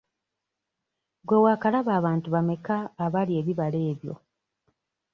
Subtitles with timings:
[1.25, 4.13] Gwe waakalaba abantu bameka abalya ebibala ebyo?